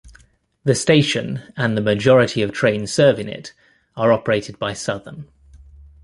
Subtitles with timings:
[0.63, 3.53] The station and the majority of trains serving it
[3.95, 5.27] are operated by Southern.